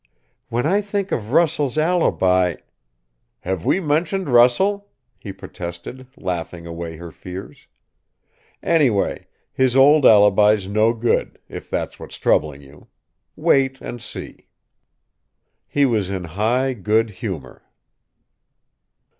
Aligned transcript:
"When 0.49 0.65
I 0.65 0.81
think 0.81 1.11
of 1.11 1.31
Russell's 1.31 1.77
alibi" 1.77 2.55
"Have 3.41 3.67
we 3.67 3.79
mentioned 3.79 4.29
Russell?" 4.29 4.89
he 5.19 5.31
protested, 5.31 6.07
laughing 6.17 6.65
away 6.65 6.97
her 6.97 7.11
fears. 7.11 7.67
"Anyway, 8.63 9.27
his 9.53 9.75
old 9.75 10.03
alibi's 10.03 10.67
no 10.67 10.91
good 10.95 11.37
if 11.47 11.69
that's 11.69 11.99
what's 11.99 12.17
troubling 12.17 12.63
you. 12.63 12.87
Wait 13.35 13.79
and 13.79 14.01
see!" 14.01 14.47
He 15.67 15.85
was 15.85 16.09
in 16.09 16.23
high 16.23 16.73
good 16.73 17.11
humour. 17.21 17.61